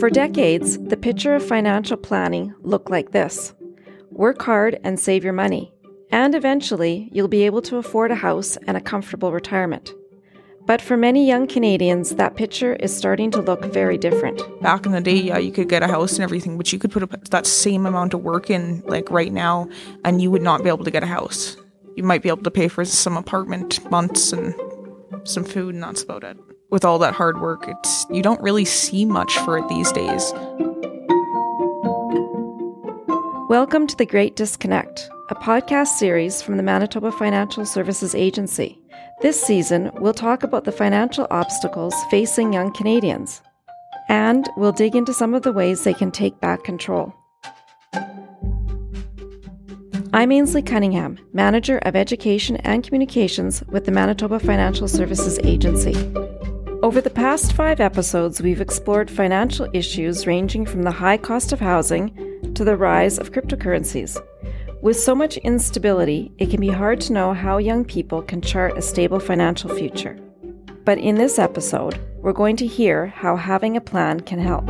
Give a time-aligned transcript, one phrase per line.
[0.00, 3.52] For decades, the picture of financial planning looked like this
[4.10, 5.74] work hard and save your money,
[6.10, 9.92] and eventually you'll be able to afford a house and a comfortable retirement.
[10.64, 14.40] But for many young Canadians, that picture is starting to look very different.
[14.62, 16.92] Back in the day, yeah, you could get a house and everything, but you could
[16.92, 19.68] put that same amount of work in, like right now,
[20.06, 21.58] and you would not be able to get a house.
[21.94, 24.54] You might be able to pay for some apartment months and
[25.24, 26.38] some food, and that's about it
[26.70, 30.32] with all that hard work, it's you don't really see much for it these days.
[33.48, 38.80] Welcome to The Great Disconnect, a podcast series from the Manitoba Financial Services Agency.
[39.20, 43.42] This season, we'll talk about the financial obstacles facing young Canadians,
[44.08, 47.12] and we'll dig into some of the ways they can take back control.
[50.12, 55.94] I'm Ainsley Cunningham, Manager of Education and Communications with the Manitoba Financial Services Agency.
[56.82, 61.60] Over the past five episodes, we've explored financial issues ranging from the high cost of
[61.60, 62.10] housing
[62.54, 64.18] to the rise of cryptocurrencies.
[64.80, 68.78] With so much instability, it can be hard to know how young people can chart
[68.78, 70.18] a stable financial future.
[70.86, 74.66] But in this episode, we're going to hear how having a plan can help.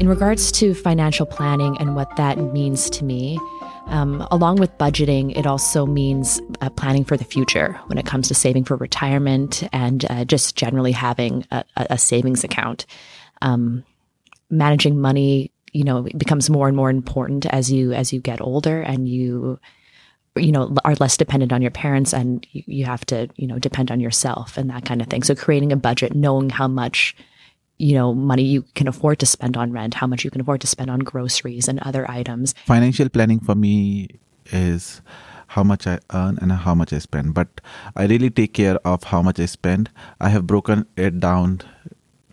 [0.00, 3.38] In regards to financial planning and what that means to me,
[3.86, 8.28] um, along with budgeting, it also means uh, planning for the future when it comes
[8.28, 12.86] to saving for retirement and uh, just generally having a, a savings account.
[13.42, 13.84] Um,
[14.50, 18.80] managing money, you know, becomes more and more important as you as you get older
[18.80, 19.58] and you
[20.36, 23.58] you know are less dependent on your parents and you, you have to you know
[23.58, 27.14] depend on yourself and that kind of thing so creating a budget knowing how much
[27.78, 30.60] you know money you can afford to spend on rent how much you can afford
[30.60, 32.54] to spend on groceries and other items.
[32.66, 34.08] Financial planning for me
[34.46, 35.00] is
[35.48, 37.34] how much i earn and how much i spend.
[37.34, 37.60] But
[37.96, 39.90] i really take care of how much i spend.
[40.20, 41.62] I have broken it down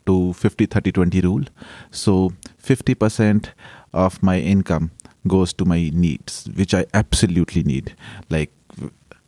[0.06, 1.44] to 50 30 20 rule.
[1.92, 2.34] So
[2.64, 3.50] 50%
[3.94, 4.92] of my income
[5.28, 7.96] goes to my needs which i absolutely need.
[8.30, 8.52] Like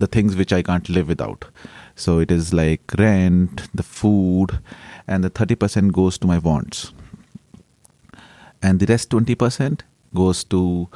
[0.03, 1.45] the things which i can't live without.
[1.95, 4.59] So it is like rent the food
[5.07, 6.91] and the 30% goes to my wants.
[8.61, 9.81] And the rest 20%
[10.15, 10.87] goes to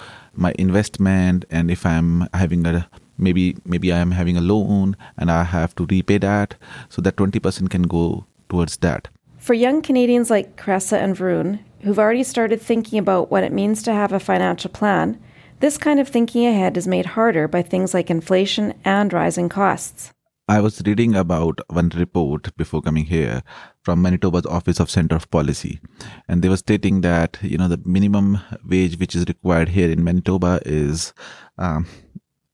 [0.46, 2.10] my investment and if i'm
[2.42, 6.54] having a maybe maybe i am having a loan and i have to repay that
[6.90, 9.08] so that 20% can go towards that.
[9.40, 13.82] For young canadians like cressa and varun who've already started thinking about what it means
[13.84, 15.20] to have a financial plan
[15.60, 20.14] this kind of thinking ahead is made harder by things like inflation and rising costs.
[20.50, 23.42] I was reading about one report before coming here
[23.82, 25.82] from Manitoba's Office of Center of Policy,
[26.30, 30.06] and they were stating that you know the minimum wage which is required here in
[30.06, 31.14] Manitoba is
[31.58, 31.86] um,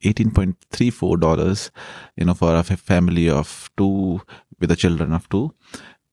[0.02, 1.70] eighteen point three four dollars,
[2.18, 4.22] you know, for a family of two
[4.60, 5.54] with the children of two,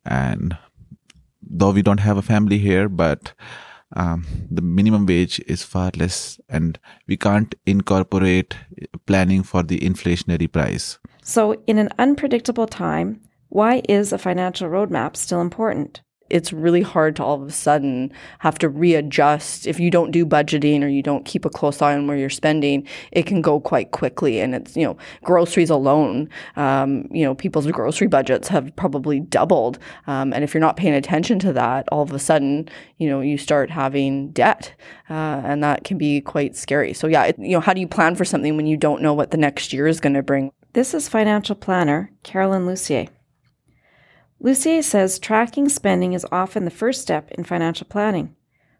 [0.04, 0.58] and
[1.42, 3.32] though we don't have a family here, but
[3.96, 8.56] um, the minimum wage is far less, and we can't incorporate
[9.06, 10.98] planning for the inflationary price.
[11.22, 16.02] So, in an unpredictable time, why is a financial roadmap still important?
[16.30, 19.66] It's really hard to all of a sudden have to readjust.
[19.66, 22.30] If you don't do budgeting or you don't keep a close eye on where you're
[22.30, 24.40] spending, it can go quite quickly.
[24.40, 29.78] And it's, you know, groceries alone, um, you know, people's grocery budgets have probably doubled.
[30.06, 32.68] Um, and if you're not paying attention to that, all of a sudden,
[32.98, 34.74] you know, you start having debt.
[35.08, 36.92] Uh, and that can be quite scary.
[36.92, 39.14] So, yeah, it, you know, how do you plan for something when you don't know
[39.14, 40.52] what the next year is going to bring?
[40.72, 43.08] This is financial planner Carolyn Lucier.
[44.42, 48.34] Lucier says tracking spending is often the first step in financial planning.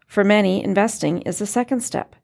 [0.07, 2.15] For many, investing is the second step.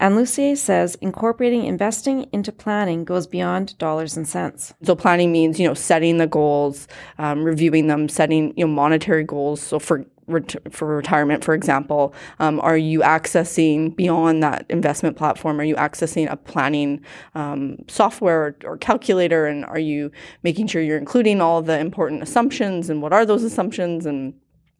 [0.00, 4.74] And Lucier says incorporating investing into planning goes beyond dollars and cents.
[4.82, 6.88] So planning means, you know, setting the goals,
[7.18, 9.60] um, reviewing them, setting, you know, monetary goals.
[9.60, 10.04] So for
[10.70, 12.14] for retirement, for example?
[12.38, 15.60] Um, are you accessing beyond that investment platform?
[15.60, 19.46] Are you accessing a planning um, software or, or, calculator?
[19.46, 20.10] And are you
[20.42, 22.88] making sure you're including all the important assumptions?
[22.88, 24.06] And what are those assumptions?
[24.06, 24.34] And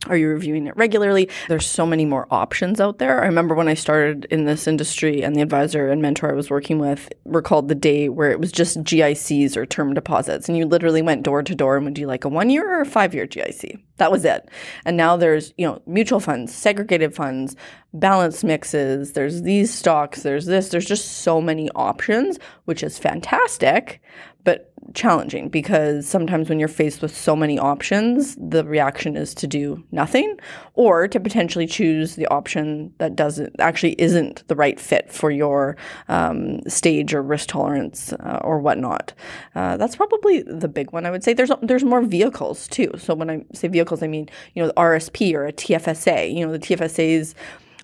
[0.09, 1.29] are you reviewing it regularly?
[1.49, 3.23] There's so many more options out there.
[3.23, 6.51] I remember when I started in this industry and the advisor and mentor I was
[6.51, 10.49] working with recalled the day where it was just GICs or term deposits.
[10.49, 12.81] And you literally went door to door and would you like a one year or
[12.81, 13.81] a five year GIC?
[13.99, 14.49] That was it.
[14.85, 17.55] And now there's, you know, mutual funds, segregated funds,
[17.95, 24.01] balance mixes, there's these stocks, there's this, there's just so many options, which is fantastic.
[24.45, 29.47] But challenging because sometimes when you're faced with so many options, the reaction is to
[29.47, 30.39] do nothing
[30.75, 35.77] or to potentially choose the option that doesn't actually isn't the right fit for your
[36.09, 39.13] um, stage or risk tolerance uh, or whatnot.
[39.55, 41.33] Uh, that's probably the big one I would say.
[41.33, 42.91] There's there's more vehicles too.
[42.99, 46.35] So when I say vehicles, I mean you know the RSP or a TFSA.
[46.35, 47.35] You know the TFSA's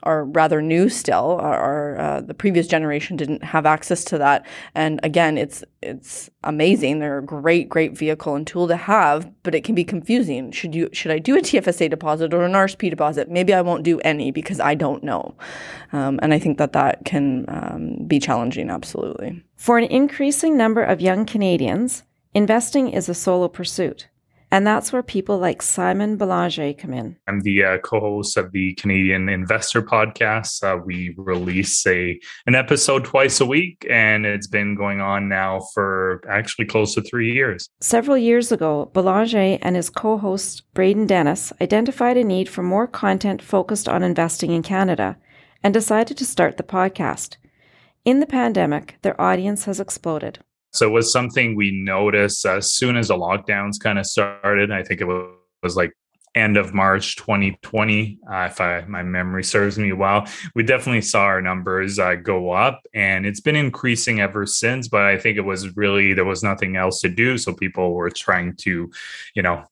[0.02, 1.38] are rather new still.
[1.40, 6.98] Our, uh, the previous generation didn't have access to that, and again, it's it's amazing.
[6.98, 10.50] They're a great, great vehicle and tool to have, but it can be confusing.
[10.52, 13.30] Should you should I do a TFSA deposit or an RSP deposit?
[13.30, 15.34] Maybe I won't do any because I don't know,
[15.92, 18.70] um, and I think that that can um, be challenging.
[18.70, 19.42] Absolutely.
[19.56, 22.04] For an increasing number of young Canadians,
[22.34, 24.08] investing is a solo pursuit.
[24.50, 27.16] And that's where people like Simon Belanger come in.
[27.26, 30.62] I'm the uh, co-host of the Canadian Investor Podcast.
[30.62, 35.60] Uh, we release a an episode twice a week, and it's been going on now
[35.74, 37.68] for actually close to three years.
[37.80, 43.42] Several years ago, Belanger and his co-host Braden Dennis identified a need for more content
[43.42, 45.18] focused on investing in Canada,
[45.62, 47.36] and decided to start the podcast.
[48.04, 50.38] In the pandemic, their audience has exploded.
[50.72, 54.70] So it was something we noticed as soon as the lockdowns kind of started.
[54.70, 55.92] I think it was, like
[56.34, 60.26] end of March 2020, uh, if I, my memory serves me well.
[60.54, 64.88] We definitely saw our numbers uh, go up, and it's been increasing ever since.
[64.88, 68.10] But I think it was really there was nothing else to do, so people were
[68.10, 68.90] trying to,
[69.34, 69.64] you know,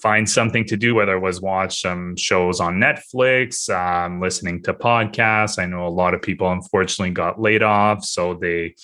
[0.00, 4.72] find something to do, whether it was watch some shows on Netflix, um, listening to
[4.72, 5.58] podcasts.
[5.58, 8.76] I know a lot of people unfortunately got laid off, so they,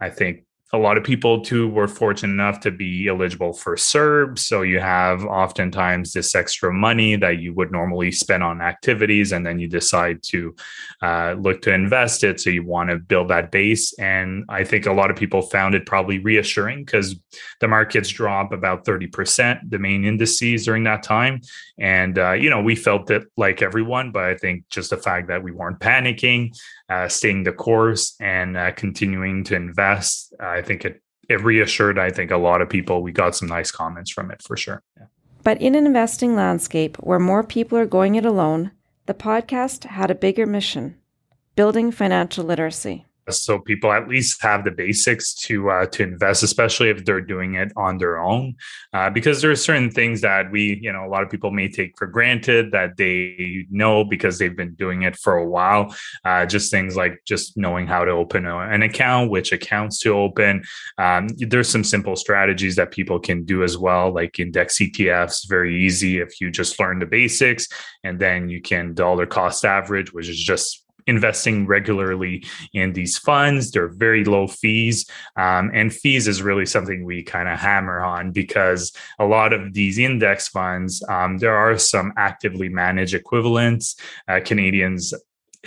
[0.00, 4.38] I think a lot of people too were fortunate enough to be eligible for CERB.
[4.38, 9.46] So you have oftentimes this extra money that you would normally spend on activities, and
[9.46, 10.54] then you decide to
[11.00, 12.38] uh, look to invest it.
[12.40, 13.98] So you want to build that base.
[13.98, 17.18] And I think a lot of people found it probably reassuring because
[17.60, 21.40] the markets drop about 30%, the main indices during that time.
[21.78, 25.28] And, uh, you know, we felt it like everyone, but I think just the fact
[25.28, 26.54] that we weren't panicking,
[26.90, 30.27] uh, staying the course and uh, continuing to invest.
[30.40, 31.98] I think it it reassured.
[31.98, 33.02] I think a lot of people.
[33.02, 34.82] We got some nice comments from it for sure.
[34.96, 35.06] Yeah.
[35.42, 38.70] But in an investing landscape where more people are going it alone,
[39.06, 40.96] the podcast had a bigger mission:
[41.56, 46.90] building financial literacy so people at least have the basics to uh, to invest, especially
[46.90, 48.54] if they're doing it on their own,
[48.92, 51.68] uh, because there are certain things that we, you know, a lot of people may
[51.68, 55.94] take for granted that they know because they've been doing it for a while.
[56.24, 60.62] Uh, just things like just knowing how to open an account, which accounts to open.
[60.98, 65.48] Um, there's some simple strategies that people can do as well, like index ETFs.
[65.48, 67.68] Very easy if you just learn the basics,
[68.04, 73.70] and then you can dollar cost average, which is just investing regularly in these funds.
[73.70, 75.08] They're very low fees.
[75.36, 79.72] Um, and fees is really something we kind of hammer on because a lot of
[79.72, 83.96] these index funds, um, there are some actively managed equivalents.
[84.28, 85.14] Uh, Canadians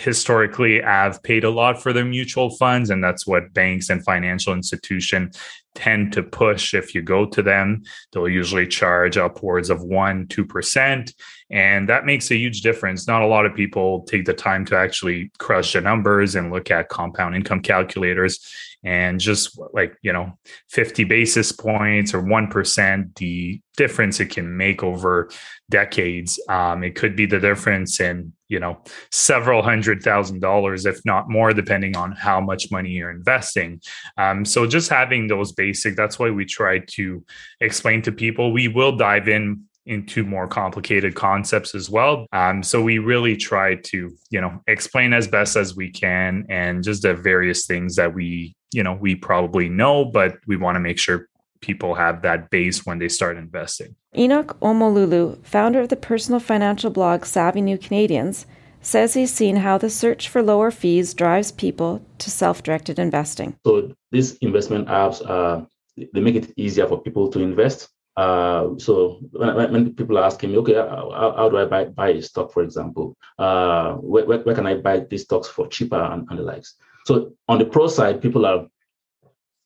[0.02, 4.52] historically have paid a lot for their mutual funds and that's what banks and financial
[4.52, 5.38] institutions
[5.74, 6.74] tend to push.
[6.74, 7.82] If you go to them
[8.12, 11.14] they'll usually charge upwards of 1 2%
[11.50, 13.06] and that makes a huge difference.
[13.06, 16.70] Not a lot of people take the time to actually crush the numbers and look
[16.70, 18.40] at compound income calculators
[18.84, 20.38] and just like you know
[20.70, 25.30] 50 basis points or 1% the difference it can make over
[25.70, 26.38] decades.
[26.48, 31.30] Um, it could be the difference in you know several hundred thousand dollars if not
[31.30, 33.80] more depending on how much money you're investing.
[34.18, 37.24] Um, so just having those basic that's why we try to
[37.60, 38.52] explain to people.
[38.52, 42.26] We will dive in into more complicated concepts as well.
[42.32, 46.84] Um, so we really try to, you know, explain as best as we can and
[46.84, 50.80] just the various things that we, you know, we probably know, but we want to
[50.80, 51.28] make sure
[51.60, 53.94] people have that base when they start investing.
[54.16, 58.46] Enoch Omololu, founder of the personal financial blog Savvy New Canadians,
[58.80, 63.56] says he's seen how the search for lower fees drives people to self-directed investing.
[63.64, 65.64] So these investment apps, uh,
[65.96, 70.50] they make it easier for people to invest uh, so when, when, people are asking
[70.52, 73.16] me, okay, how, how, do I buy, buy a stock, for example?
[73.38, 76.74] Uh, where, where, where, can I buy these stocks for cheaper and, and, the likes?
[77.06, 78.66] So on the pro side, people are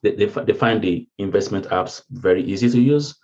[0.03, 3.17] they, they, they find the investment apps very easy to use.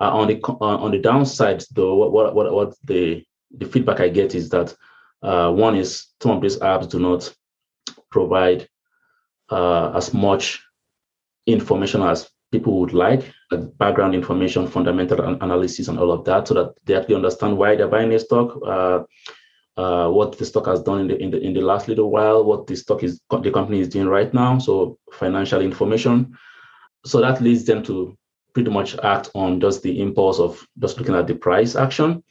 [0.00, 3.24] Uh, on the uh, on the downside, though, what what what the
[3.58, 4.74] the feedback I get is that
[5.22, 7.32] uh, one is some of these apps do not
[8.10, 8.68] provide
[9.50, 10.62] uh, as much
[11.46, 16.54] information as people would like, like background information, fundamental analysis, and all of that, so
[16.54, 18.56] that they actually understand why they're buying a stock,
[19.76, 22.44] uh, what the stock has done in the in the in the last little while,
[22.44, 24.58] what the stock is the company is doing right now.
[24.58, 26.36] So financial information.
[27.04, 28.16] so that leads them to
[28.54, 32.22] pretty much act on just the impulse of just looking at the price action.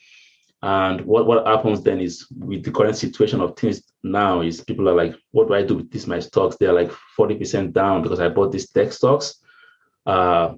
[0.63, 4.87] And what, what happens then is with the current situation of things now is people
[4.87, 6.55] are like, what do I do with this my stocks?
[6.59, 9.39] They're like 40% down because I bought these tech stocks.
[10.05, 10.53] Uh,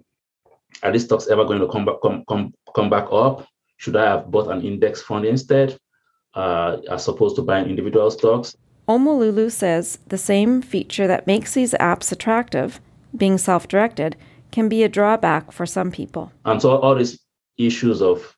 [0.82, 3.48] are these stocks ever going to come back come, come, come back up?
[3.78, 5.78] Should I have bought an index fund instead,
[6.34, 8.56] uh, as opposed to buying individual stocks?
[8.88, 12.82] Omololu says the same feature that makes these apps attractive,
[13.16, 14.16] being self directed,
[14.52, 16.32] can be a drawback for some people.
[16.46, 17.20] And so all these
[17.58, 18.36] issues of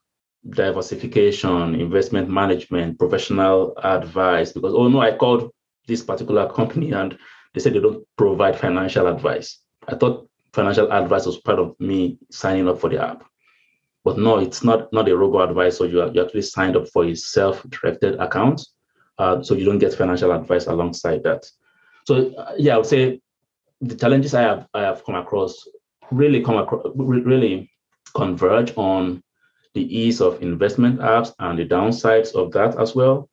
[0.49, 5.51] diversification, investment management, professional advice, because oh no, I called
[5.87, 7.17] this particular company and
[7.53, 9.59] they said they don't provide financial advice.
[9.87, 13.23] I thought financial advice was part of me signing up for the app.
[14.05, 15.87] But no, it's not not a robo advisor.
[15.87, 18.61] You, are, you actually signed up for a self-directed account.
[19.17, 21.45] Uh, so you don't get financial advice alongside that.
[22.05, 23.19] So uh, yeah, I would say
[23.81, 25.67] the challenges I have I have come across
[26.11, 27.71] really come across really
[28.13, 29.23] converge on
[29.73, 33.27] the ease of investment apps and the downsides of that as well.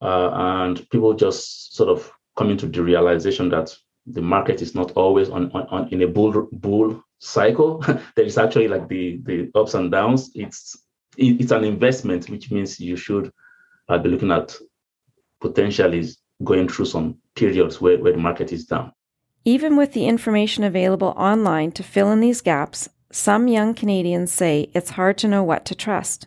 [0.00, 3.74] Uh, and people just sort of coming to the realization that
[4.06, 7.78] the market is not always on, on, on in a bull bull cycle.
[8.16, 10.30] there is actually like the the ups and downs.
[10.34, 10.76] It's
[11.16, 13.32] it, it's an investment, which means you should
[13.88, 14.56] uh, be looking at
[15.40, 16.08] potentially
[16.44, 18.92] going through some periods where, where the market is down.
[19.44, 24.70] Even with the information available online to fill in these gaps, some young Canadians say
[24.74, 26.26] it's hard to know what to trust.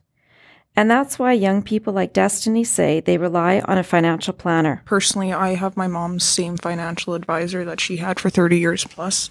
[0.80, 4.82] And that's why young people like Destiny say they rely on a financial planner.
[4.86, 9.30] Personally, I have my mom's same financial advisor that she had for 30 years plus.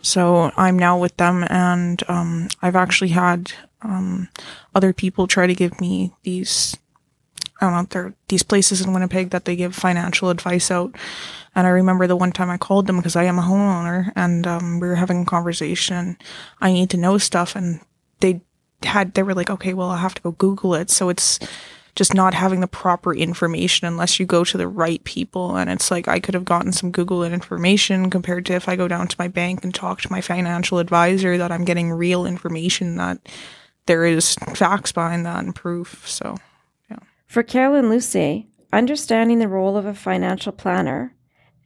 [0.00, 3.50] So I'm now with them, and um, I've actually had
[3.82, 4.28] um,
[4.76, 6.76] other people try to give me these.
[7.60, 10.94] I don't know, these places in Winnipeg that they give financial advice out.
[11.56, 14.46] And I remember the one time I called them because I am a homeowner, and
[14.46, 16.16] um, we were having a conversation.
[16.60, 17.80] I need to know stuff, and
[18.20, 18.42] they
[18.82, 20.90] had they were like, okay, well, I'll have to go Google it.
[20.90, 21.38] So it's
[21.94, 25.56] just not having the proper information unless you go to the right people.
[25.56, 28.86] And it's like I could have gotten some Google information compared to if I go
[28.86, 32.96] down to my bank and talk to my financial advisor that I'm getting real information
[32.96, 33.18] that
[33.86, 36.06] there is facts behind that and proof.
[36.06, 36.36] So,
[36.90, 36.98] yeah.
[37.26, 38.42] For Carolyn Lucier,
[38.72, 41.14] understanding the role of a financial planner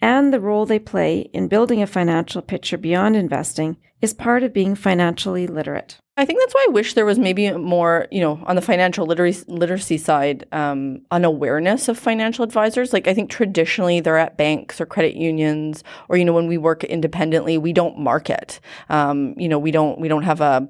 [0.00, 4.52] and the role they play in building a financial picture beyond investing is part of
[4.52, 5.98] being financially literate.
[6.16, 9.06] I think that's why I wish there was maybe more, you know, on the financial
[9.06, 12.92] literacy, literacy side, um, an awareness of financial advisors.
[12.92, 16.58] Like I think traditionally they're at banks or credit unions, or you know, when we
[16.58, 18.60] work independently, we don't market.
[18.90, 20.68] Um, you know, we don't we don't have a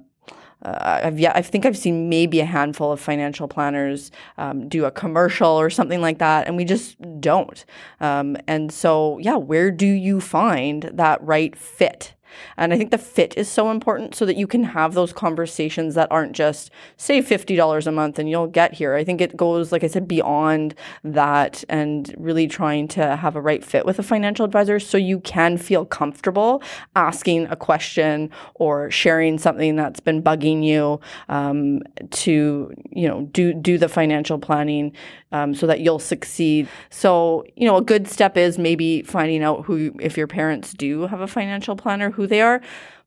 [0.63, 4.91] uh, I've I think I've seen maybe a handful of financial planners um, do a
[4.91, 7.65] commercial or something like that, and we just don't.
[8.01, 12.15] Um, and so, yeah, where do you find that right fit?
[12.57, 15.95] And I think the fit is so important so that you can have those conversations
[15.95, 18.95] that aren't just save $50 a month and you'll get here.
[18.95, 23.41] I think it goes, like I said, beyond that and really trying to have a
[23.41, 26.63] right fit with a financial advisor so you can feel comfortable
[26.97, 33.53] asking a question or sharing something that's been bugging you um, to, you know, do,
[33.55, 34.93] do the financial planning
[35.33, 36.69] um, so that you'll succeed.
[36.91, 41.07] So, you know, a good step is maybe finding out who, if your parents do
[41.07, 42.61] have a financial planner, who they are.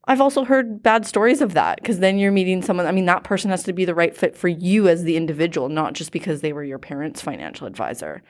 [0.05, 2.85] I've also heard bad stories of that because then you're meeting someone.
[2.85, 5.69] I mean, that person has to be the right fit for you as the individual,
[5.69, 8.21] not just because they were your parents' financial advisor.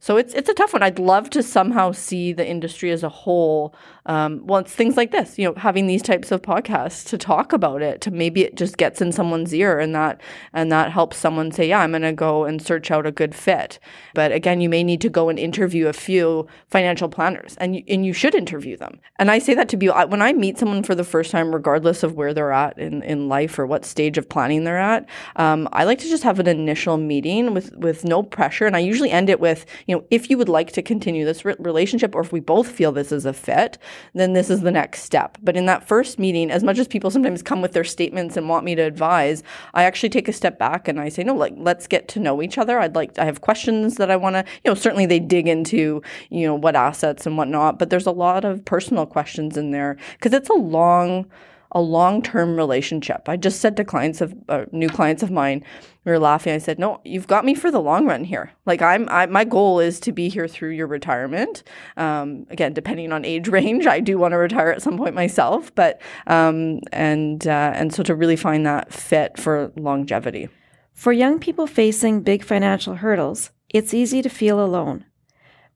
[0.00, 0.82] So it's it's a tough one.
[0.82, 3.74] I'd love to somehow see the industry as a whole.
[4.06, 7.52] Um, well, it's things like this, you know, having these types of podcasts to talk
[7.52, 10.20] about it, to maybe it just gets in someone's ear, and that
[10.52, 13.34] and that helps someone say, yeah, I'm going to go and search out a good
[13.34, 13.78] fit.
[14.12, 17.82] But again, you may need to go and interview a few financial planners, and you,
[17.88, 19.00] and you should interview them.
[19.18, 22.02] And I say that to be when I meet someone for the first time, regardless
[22.02, 25.66] of where they're at in, in life or what stage of planning they're at, um,
[25.72, 29.10] I like to just have an initial meeting with with no pressure, and I usually
[29.10, 32.20] end it with, you know, if you would like to continue this re- relationship or
[32.20, 33.78] if we both feel this is a fit,
[34.14, 35.38] then this is the next step.
[35.42, 38.48] But in that first meeting, as much as people sometimes come with their statements and
[38.48, 39.42] want me to advise,
[39.74, 42.42] I actually take a step back and I say, no, like, let's get to know
[42.42, 42.78] each other.
[42.78, 46.02] I'd like, I have questions that I want to, you know, certainly they dig into,
[46.30, 49.96] you know, what assets and whatnot, but there's a lot of personal questions in there
[50.12, 51.26] because it's a long,
[51.74, 53.28] a long-term relationship.
[53.28, 55.64] I just said to clients of uh, new clients of mine,
[56.04, 56.52] we were laughing.
[56.52, 58.52] I said, "No, you've got me for the long run here.
[58.66, 61.62] Like I'm, I, my goal is to be here through your retirement.
[61.96, 65.74] Um, again, depending on age range, I do want to retire at some point myself,
[65.74, 70.48] but um, and uh, and so to really find that fit for longevity."
[70.92, 75.04] For young people facing big financial hurdles, it's easy to feel alone.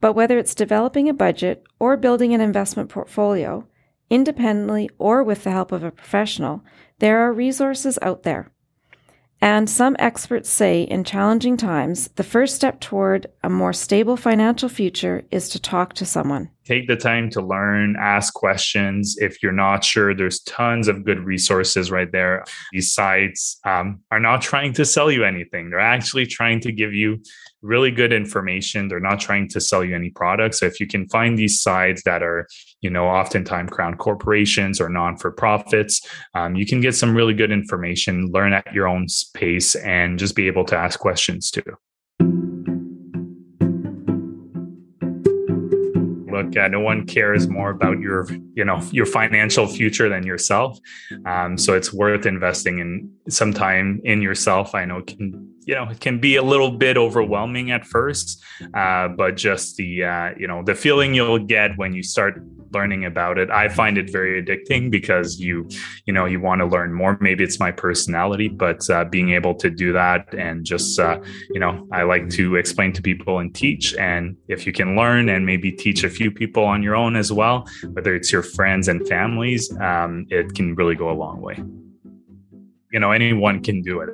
[0.00, 3.66] But whether it's developing a budget or building an investment portfolio,
[4.10, 6.64] independently or with the help of a professional,
[6.98, 8.50] there are resources out there.
[9.40, 14.68] And some experts say in challenging times, the first step toward a more stable financial
[14.68, 16.50] future is to talk to someone.
[16.68, 19.16] Take the time to learn, ask questions.
[19.18, 22.44] If you're not sure, there's tons of good resources right there.
[22.72, 26.92] These sites um, are not trying to sell you anything, they're actually trying to give
[26.92, 27.22] you
[27.62, 28.86] really good information.
[28.86, 30.60] They're not trying to sell you any products.
[30.60, 32.46] So if you can find these sites that are,
[32.82, 37.34] you know, oftentimes crown corporations or non for profits, um, you can get some really
[37.34, 41.62] good information, learn at your own pace, and just be able to ask questions too.
[46.48, 50.78] Look uh, no one cares more about your you know your financial future than yourself.
[51.24, 54.74] Um, so it's worth investing in some time in yourself.
[54.74, 58.42] I know it can you know it can be a little bit overwhelming at first
[58.74, 63.04] uh, but just the uh, you know the feeling you'll get when you start learning
[63.04, 63.50] about it.
[63.50, 65.68] I find it very addicting because you
[66.06, 67.18] you know you want to learn more.
[67.20, 71.20] Maybe it's my personality but uh, being able to do that and just uh,
[71.50, 73.94] you know i like to explain to people and teach.
[73.94, 77.32] And if you can learn and maybe teach a few people on your own as
[77.32, 81.56] well whether it's your friends and families um, it can really go a long way.
[82.92, 84.10] You know anyone can do it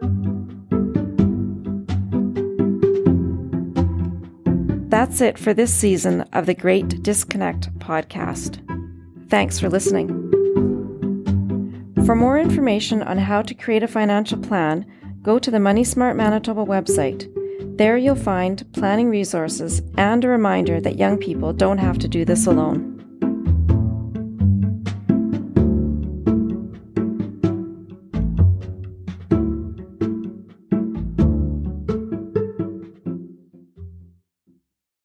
[4.95, 8.61] That's it for this season of the Great Disconnect podcast.
[9.29, 10.07] Thanks for listening.
[12.07, 14.87] For more information on how to create a financial plan,
[15.21, 17.29] go to the Money Smart Manitoba website.
[17.77, 22.25] There you'll find planning resources and a reminder that young people don't have to do
[22.25, 22.94] this alone.